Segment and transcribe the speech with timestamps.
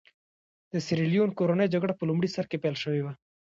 [0.71, 3.13] د سیریلیون کورنۍ جګړه په لومړي سر کې پیل شوې وه.